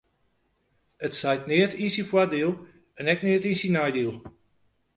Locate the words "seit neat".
1.19-1.73